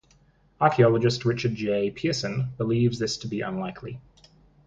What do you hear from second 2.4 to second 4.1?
believes this to be unlikely.